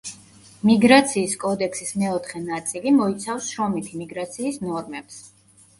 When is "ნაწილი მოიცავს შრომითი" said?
2.49-4.03